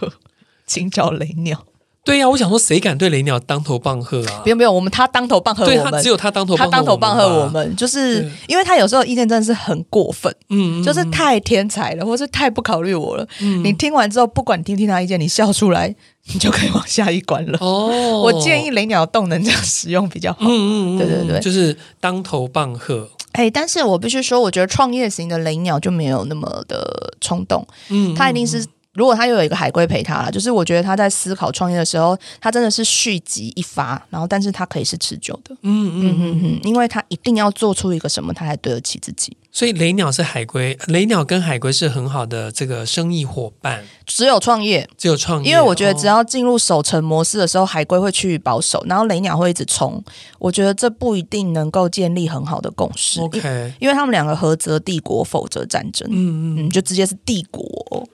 [0.66, 1.64] 请找雷鸟。
[2.06, 4.40] 对呀、啊，我想说，谁敢对雷鸟当头棒喝啊？
[4.42, 13.26] 不用不用，我们他当头棒喝我们，对他只有他当头棒喝，他当头棒喝我们，就是因为他有时候意见真的是很过分，嗯，就是太天才了，或是太不考虑我了。
[13.40, 15.96] 嗯，你听完之后，不管你听听他意见，你笑出来，
[16.30, 17.56] 你就可以往下一关了。
[17.62, 20.40] 哦，我建议雷鸟动能这样使用比较好。
[20.42, 23.08] 嗯嗯，对对对，就是当头棒喝。
[23.32, 27.66] 哎，但是我必须说，我觉得创业型的雷鸟就没有那么的冲动。
[27.88, 28.62] 嗯，他一定是。
[28.94, 39.36] 如果他又有一个海龟陪他了，就是我觉得他在思考创业的时候，他真的是蓄积一发，然后但是他可以是持久的，嗯嗯嗯嗯，因为他一定要做出一个什么，他才对得起自己。
[39.54, 43.84] 所以雷鸟是海龟，雷鸟跟海龟是很好的这个生意伙伴。
[44.04, 50.02] 只有创业，只有创业，因为我觉得只要进入守城模式的时候，海龟会趋于保守，然后雷鸟会一直冲。
[50.40, 53.20] 我觉得这不一定能够建立很好的共识。
[53.20, 56.08] OK，因为他们两个合则帝国，否则战争。
[56.10, 57.64] 嗯嗯，就直接是帝国。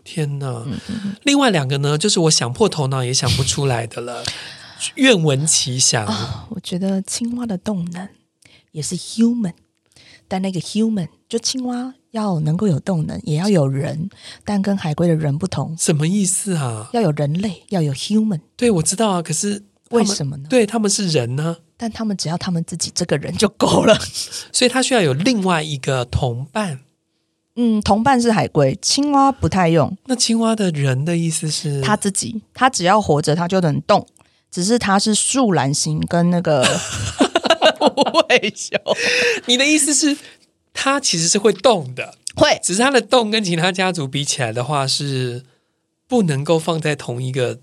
[0.04, 0.46] 天哪！
[0.66, 4.22] 嗯嗯，另外两个呢，就是我想破头脑也想不出来的了。
[4.96, 6.04] 愿闻其详。
[6.06, 8.06] 哦，我觉得青蛙的动能
[8.72, 9.54] 也是 human。
[10.30, 14.08] 但那个 human 就青蛙要能够有动能，也要有人，
[14.44, 15.76] 但跟海龟的人不同。
[15.76, 16.88] 什么意思啊？
[16.92, 18.38] 要有人类，要有 human。
[18.56, 19.20] 对，我知道啊。
[19.20, 20.46] 可是为什么呢？
[20.48, 23.98] 对，他们是人呢，但他们只要他们自己这个人就够了，
[24.52, 26.78] 所以他需要有另外一个同伴。
[27.56, 29.96] 嗯，同伴是海龟，青蛙不太用。
[30.06, 31.80] 那青蛙的人的意思是？
[31.80, 34.06] 他自己，他只要活着，他就能动。
[34.48, 36.64] 只是他是树懒型跟那个。
[37.80, 38.80] 无尾熊，
[39.46, 40.16] 你的意思是，
[40.72, 45.44] 它其实是会动的，会，只是它的动跟其他家族比起来的话，是
[46.06, 47.58] 不能够放在同一个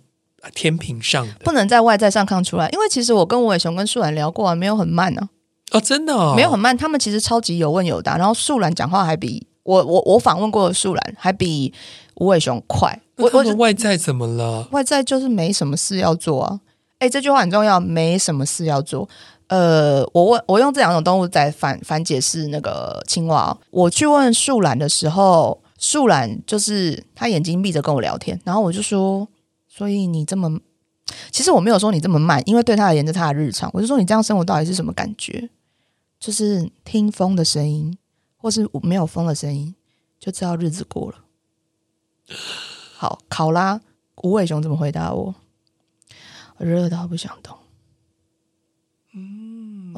[0.53, 2.69] 天平上的，不能在外在上看出来。
[2.69, 5.29] 因为其实我跟无尾熊跟树兰聊过啊，没有很慢呢、啊。
[5.71, 8.17] 哦，真的、哦，没有很慢，他们其实超级有问有答。
[8.17, 11.73] 然后树兰讲话还比我我我访问过的树兰还比
[12.15, 13.01] 吴伟雄快。
[13.17, 14.67] 我我的外在怎么了？
[14.71, 16.61] 外在就是没什么事要做啊。
[16.99, 19.09] 哎，这句话很重要，没什么事要做。
[19.47, 23.57] 呃，我问，我用这两种动物在反反解释那个青蛙。
[23.71, 29.27] 我去问树懒的时候，树懒就是他眼睛闭着跟我聊天，然后我就说，
[29.67, 30.59] 所以你这么，
[31.31, 33.69] 其实我没有说你这么慢，因为对他而言这是他的日常。
[33.73, 35.49] 我就说你这样生活到底是什么感觉？
[36.19, 37.97] 就是听风的声音，
[38.35, 39.73] 或是没有风的声音，
[40.19, 41.17] 就知道日子过了。
[42.97, 43.79] 好，考拉，
[44.23, 45.13] 无尾熊怎么回答？
[45.13, 45.33] 我
[46.57, 47.55] 热到不想动。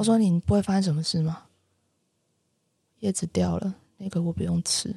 [0.00, 1.42] 嗯，我说你不会发生什么事吗？
[3.00, 4.96] 叶子掉了，那个我不用吃。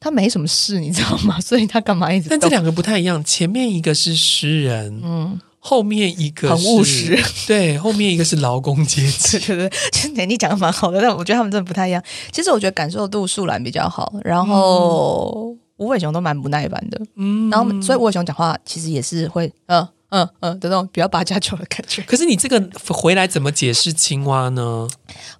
[0.00, 1.38] 他没什么事，你知道吗？
[1.42, 2.28] 所以他干嘛一直？
[2.30, 9.78] 但这两个不太一样，前面一个是诗人，嗯，后面一个很务实， 对，后面一个是劳工阶级， 对对对。
[9.92, 12.02] 其实你讲的蛮好的，但我觉得他们真的不太一样。
[12.32, 19.86] 其实我觉得感受度素兰比较好，然后无尾熊都蛮不耐烦的，嗯，然后所以吴伟雄讲话其实也是会，嗯。
[20.10, 22.02] 嗯嗯，的那种比较八家九的感觉。
[22.02, 24.88] 可是你这个回来怎么解释青蛙呢？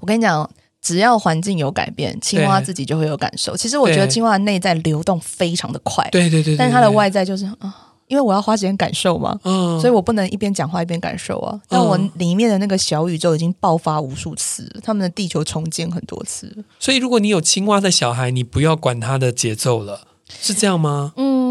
[0.01, 0.49] 我跟你讲，
[0.83, 3.57] 只要环境有改变，青蛙自己就会有感受。
[3.57, 7.75] 其实我觉得青蛙的内在流动非常的快，对对对，对，但是它的外在就是啊，
[8.09, 11.59] 因为我要花时间感受嘛，嗯，所以我不能一边讲话一边感受啊。
[11.69, 16.65] 但我里面的那个小宇宙已经爆发无数次，他们的地球重建很多次。
[16.79, 20.03] 所以如果你有青蛙的小孩，你不要管他的节奏了，
[20.41, 21.13] 是这样吗？
[21.17, 21.49] 嗯。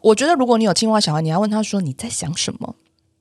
[0.00, 2.74] 我觉得，如果你有青蛙小孩，你要问他说你在想什么，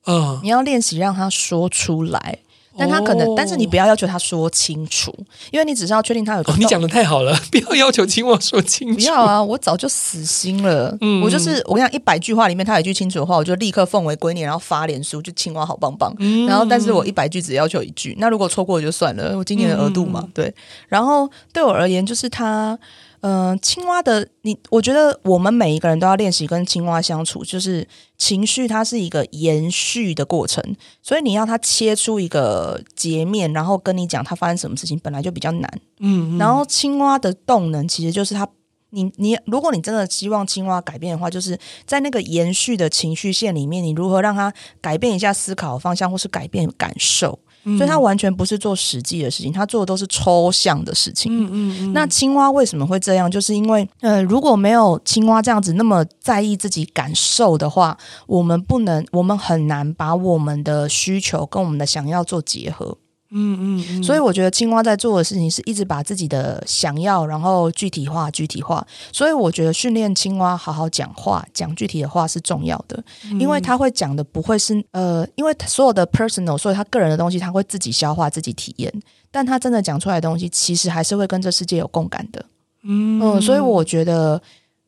[0.07, 2.39] 嗯，你要练习让他说出来，
[2.78, 5.14] 但他可能，哦、但是你不要要求他说清楚，
[5.51, 6.43] 因为你只是要确定他有。
[6.57, 8.95] 你讲的太好了， 不要要求青蛙说清楚。
[8.95, 10.97] 不要啊，我早就死心了。
[11.01, 16.16] 嗯，我就是我跟你讲，一百句话里面他有一句清楚的话，我就立刻奉为圭臬，然后发脸书，就青蛙好棒棒。
[16.20, 20.55] 嗯，然后但是我一百句只要求一句，那如果错过就算了，我今年的额度嘛，嗯、对。
[20.88, 22.78] 然后对我而言，就是他。
[23.22, 30.63] 嗯、呃，青蛙的你，我觉得我们每一个人都要练习跟青蛙相处，就是情绪它是一个延续的过程，
[31.03, 35.72] 所以你要它切出一个截面，然后跟你讲它发生什么事情，本来就比较难。
[35.99, 38.47] 嗯，嗯，然后青蛙的动能其实就是它，
[38.89, 44.51] 你你，如果你真的希望青蛙改变的话，就是在那个延续的情绪线里面，你如何让它
[44.82, 47.38] 改变一下思考方向，或是改变感受。
[47.64, 51.32] 所以他完全不是做实际的事情，他做的都是抽象的事情。
[51.32, 51.93] 嗯嗯嗯。
[51.93, 53.30] 那青蛙为什么会这样？
[53.30, 57.97] 就是因为，呃，如果没有青蛙这样子那么在意自己感受的话，
[58.28, 62.97] 我们不能，我们很难把我们的需求跟我们的想要做结合。
[63.34, 68.86] 嗯嗯，嗯，所以我觉得青蛙在做的事情是一直把自己的想要，然后具体化、具体化。
[69.12, 73.02] 所以我觉得训练青蛙好好讲话、讲具体的话是重要的，
[73.40, 78.94] 因为他会讲的不会是呃，因为所有的 personal，所以他个人的东西他会自己消化、自己体验，
[79.32, 82.46] 但他真的讲出来的东西，其实还是会跟这世界有共感的。
[82.84, 84.42] 嗯，嗯，所以我觉得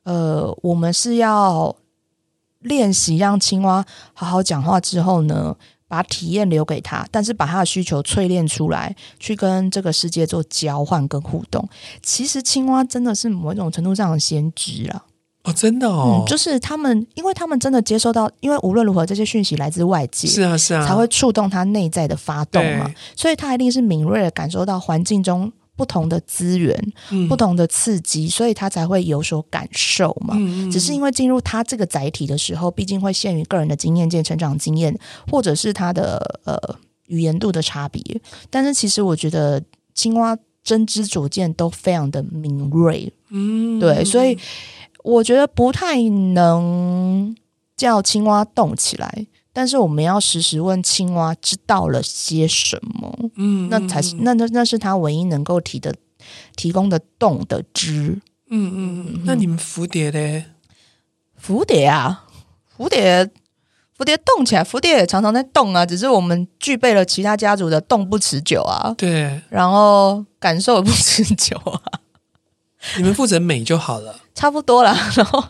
[0.03, 1.73] 呃，我们是要
[2.59, 5.55] 练习让青蛙好好讲话之后呢，
[5.93, 11.63] 把体验留给他，但是把他的需求淬炼出来，去跟这个世界做交换跟互动。
[12.01, 15.03] 其实青蛙真的是某一种程度上的先知了！
[15.43, 25.53] 哦，真的哦，嗯，就是他们，因为他们真的接收到，因为无论如何这些讯息来自外界，是啊是啊，才会触动他内在的发动嘛，所以他一定是敏锐的感受到环境中。
[25.75, 26.77] 不同的资源，
[27.09, 30.35] 嗯，不同的刺激，所以他才会有所感受嘛。
[30.37, 34.97] 嗯，只是因为进入他这个载体的时候，毕竟会限于个人的经验、见成长经验，
[35.31, 36.57] 或者是他的呃
[37.07, 38.01] 语言度的差别。
[38.49, 39.61] 但是其实我觉得
[39.95, 44.37] 青蛙真知灼见都非常的敏锐，嗯，对，所以
[45.03, 47.35] 我觉得不太能
[47.75, 49.25] 叫青蛙动起来。
[49.55, 55.93] 但是我们要时时问青蛙知道了些什么，嗯，那才是那那那是他唯一能够提的
[56.55, 59.21] 提供的动的知，嗯嗯嗯。
[59.25, 60.45] 那你们蝴蝶呢？
[61.39, 62.25] 蝴蝶啊，
[62.75, 63.29] 蝴蝶，
[63.97, 71.79] 蝴蝶动起来，蝴蝶也常常在动啊，只是我们具备了其他家族的动不持久啊，对，然后感受也不持久啊。
[72.97, 75.43] 你们负责美就好了，差不多了， 然后。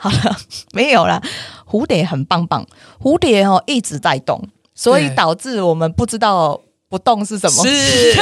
[0.00, 0.36] 好了，
[0.72, 1.22] 没有了。
[1.70, 2.66] 蝴蝶很棒棒，
[3.00, 4.42] 蝴蝶哦一直在动，
[4.74, 7.64] 所以导致我们不知道不动是什么。
[7.64, 8.14] 是。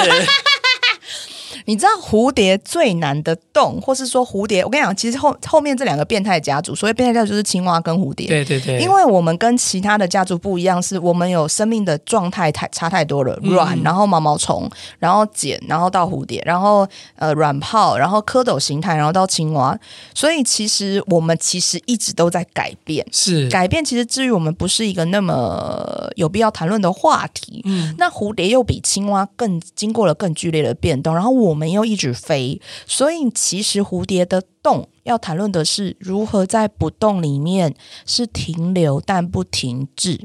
[1.69, 8.27] 你知道蝴蝶最难的动，或是说蝴蝶，我跟你讲，其实后后面这两个变态家族，所谓变态家族就是青蛙跟蝴蝶。
[8.27, 14.67] 对对对，因为我们跟其他的家族不一样，是我们有生命的状态太差太多了，卵、嗯，然后毛毛虫，
[14.99, 19.79] 然后茧，然后到蝴蝶，然后呃卵泡，然后蝌蚪形态，然后到青蛙。
[20.15, 23.85] 所以其实我们其实一直都在改变，是改变。
[23.85, 27.61] 其实至于我们不是一个那么有必要谈论的话题。
[27.67, 31.58] 嗯，那蝴蝶又比青蛙更经过了更剧烈的变动，然后我。
[31.59, 37.75] 没有一直飞，所以其实蝴蝶的动要谈论的是如何在不动里面
[38.07, 40.21] 是停留但不停滞，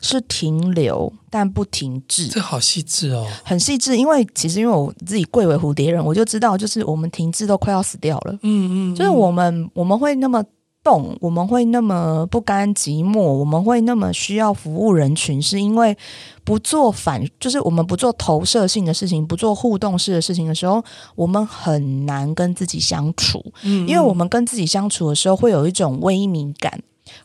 [0.00, 2.28] 是停留但不停滞。
[2.28, 3.96] 这好细致哦，很细致。
[3.96, 8.32] 因为其实因为我自己贵为蝴蝶人，我就知道，就是我们停滞都快要死掉了。
[8.42, 10.42] 嗯嗯，就是我们我们会那么。
[10.82, 15.96] 动，我们会那么不甘寂寞，我们会那么需要服务人群，是因为
[16.44, 20.82] 不做反，就是我们不做投射性的事情，不做互动式的事情的时候，
[21.14, 23.44] 我们很难跟自己相处。
[23.62, 26.82] 嗯，因为我们跟自己相处的时候，会有一种萎靡感，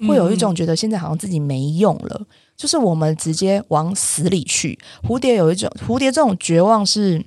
[0.07, 2.21] 会有一种觉得现在好像自己没用了，
[2.55, 4.77] 就是我们直接往死里去。
[5.07, 7.25] 蝴蝶有一种，蝴蝶这种绝望是。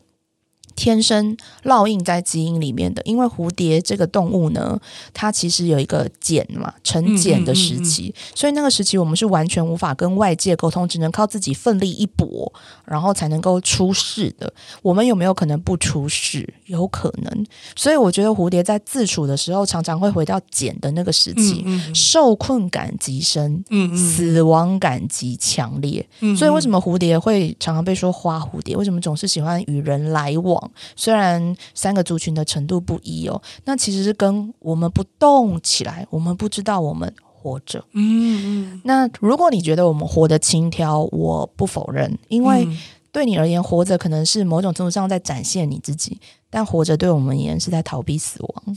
[0.80, 4.80] 天生烙印在基因里面的，因为蝴蝶这个动物呢，
[5.12, 12.50] 它其实有一个茧嘛，成茧的时期，嗯嗯嗯嗯，所以那个时期我们是完全无法跟外界沟通，只能靠自己奋力一搏，
[12.86, 14.50] 然后才能够出世的。
[14.80, 16.48] 我们有没有可能不出世？
[16.64, 17.46] 有可能。
[17.76, 21.62] 所以我觉得蝴蝶在自处的时候，常常会回到茧的那个时期，
[21.94, 23.62] 受困感极深，
[23.94, 26.08] 死亡感极强烈。
[26.38, 28.74] 所以为什么蝴蝶会常常被说花蝴蝶？
[28.74, 30.69] 为什么总是喜欢与人来往？
[30.96, 37.84] 虽然三个族群的程度不一哦，那其实是跟我们不动起来，我们不知道我们活着。
[37.92, 38.80] 嗯嗯。
[38.84, 42.66] 那如果你觉得我们活得轻佻，我不否认，因为
[43.12, 48.76] 对你而言，活着可能是某种程度上在展现你自己，但活着对我们而言是在逃避死亡。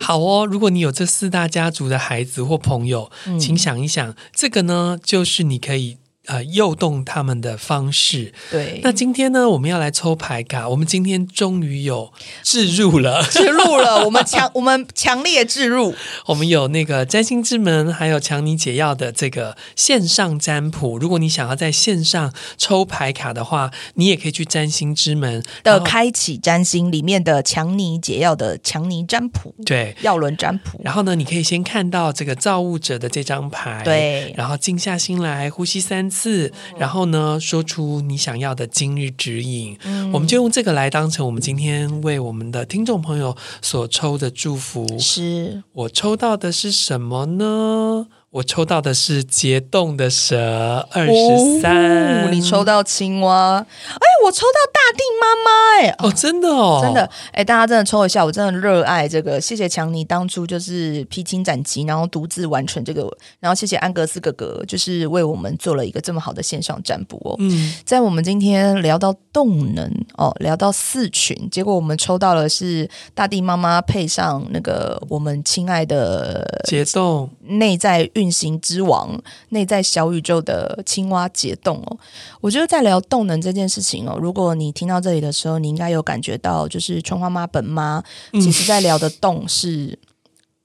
[0.00, 5.98] 好哦，如果你有这四大家族的孩子或朋友，嗯、请想一想，这个呢，就是你可以。
[6.26, 8.32] 呃，诱动他们的方式。
[8.50, 10.68] 对，那今天呢，我们要来抽牌卡。
[10.68, 12.12] 我们今天终于有
[12.42, 14.04] 置入了， 置入了。
[14.04, 15.94] 我们强， 我们强烈置入。
[16.26, 20.98] 我们有那个占星之门，还有强尼解药的这个线上占卜。
[20.98, 29.54] 如果你想要在线上抽牌卡的话，你也可以去占星之门的开启占星里面的强尼解药的强尼占卜。
[29.64, 30.78] 对，药轮占卜。
[30.84, 36.52] 然后呢，你可以先看到这个造物者的这张牌，对，然后静下心来，呼吸三次。
[36.76, 44.86] 然后呢，说出你想要的今日指引，嗯，我们就用这个来当成我们今天为我们的听众朋友所抽的祝福。
[44.98, 48.08] 是，我抽到的是什么呢？
[48.30, 55.50] 我抽到的是结冻的蛇二十三，哦，你抽到青蛙，哎，我抽到大地妈妈，
[55.80, 63.02] 哎，哦，真的哦，真的，哎，大家真的抽一下，我真的热爱这个，谢谢强尼当初就是披荆斩棘，然后独自完成这个，
[63.40, 67.34] 然后谢谢安格斯哥哥，就是为我们做了一个这么好的线上占卜哦。
[67.40, 77.28] 嗯，在我们今天聊到动能哦，聊到四群，结果我们抽到了是大地妈妈配上那个我们亲爱的结冻。
[77.40, 78.08] 内在。
[78.20, 79.18] 运行之王，
[79.48, 81.96] 内在小宇宙的青蛙解冻哦。
[82.42, 89.98] 我觉得在聊动能这件事情哦，如果你听到这里的时候，你应该有感觉到，就是春花妈本妈，其实在聊的动是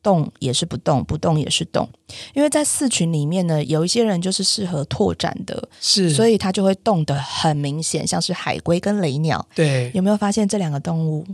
[0.03, 1.87] 动也是不动，不动也是动。
[2.33, 9.47] 因为在四群里面呢，有一些人就是适合拓展的，是，所以他就会动得很明显，像是海龟跟雷鸟。
[9.55, 11.25] 对，有没有发现这两个动物？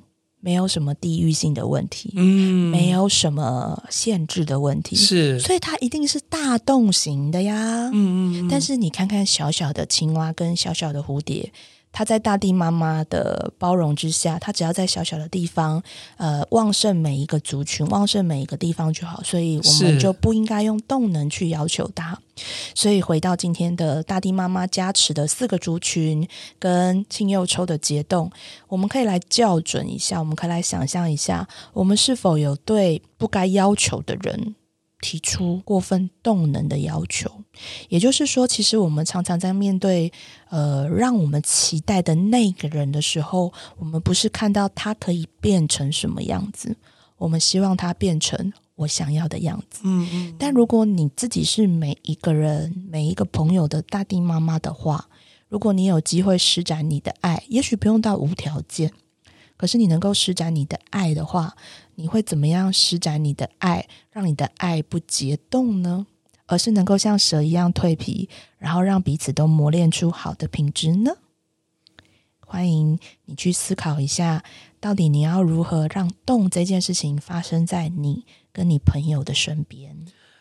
[0.41, 8.47] 没有什么地域性的问题，嗯，没有什么限制的问题，是，所以它一定是大洞型的呀，嗯嗯，嗯。
[8.49, 11.51] 但是你看看小小的青蛙跟小小的蝴蝶。
[11.91, 15.81] 他在大地妈妈的包容之下，他只要在小小的地方，
[16.17, 19.21] 呃，旺盛每一个族群，旺盛每一个地方就好。
[19.23, 22.17] 所以我们就不应该用动能去要求他。
[22.73, 26.27] 所以回到今天的大地妈妈加持的四个族群
[26.57, 28.31] 跟青幼抽的结冻，
[28.67, 34.55] 我们可以来校准一下，我们可以来想象一下，我们是否有对不该要求的人。
[35.01, 37.29] 提出过分动能的要求，
[37.89, 40.13] 也就是说，其实我们常常在面对
[40.49, 46.77] 呃让我们期待的那个人的时候，我们不是看到他可以变成什么样子，
[47.17, 49.81] 我们希望他变成我想要的样子。
[49.83, 50.35] 嗯嗯。
[50.37, 55.09] 但如果你自己是每一个人、每一个朋友的大地妈妈的话，
[55.49, 58.93] 如果你有机会施展你的爱，也许不用到无条件。
[59.57, 61.55] 可是你能够施展你的爱的话，
[61.95, 66.05] 你会怎么样施展你的爱，让你的爱不结冻呢？
[66.47, 68.27] 而是能够像蛇一样蜕皮，
[68.57, 71.11] 然后让彼此都磨练出好的品质呢？
[72.45, 74.43] 欢迎你去思考一下，
[74.81, 79.95] 到底你要如何让动这件事情发生在你跟你朋友的身边？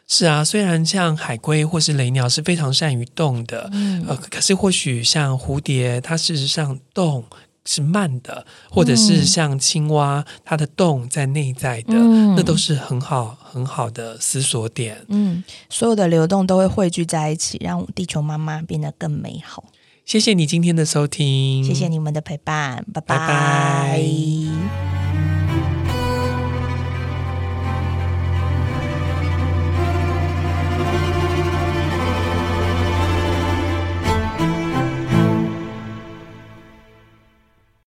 [0.09, 7.25] 是啊，虽然像海龟或是雷鸟是非常善于动的，嗯，呃，可是或许像蝴蝶，它事实上动。
[7.71, 15.07] 是慢的，或者是像青蛙，嗯、它的洞在内在的，嗯，那都是很好很好的思索点。
[15.07, 19.67] 嗯，所有的流动都会汇聚在一起，让地球妈妈变得更美好。
[20.05, 23.17] 谢谢你今天的收听，谢谢你们的陪伴，拜拜。
[23.17, 25.00] 拜拜。